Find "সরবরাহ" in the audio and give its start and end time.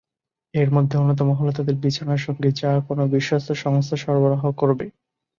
3.97-4.43